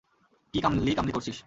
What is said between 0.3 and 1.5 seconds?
কি কামলি কামলি করছিস।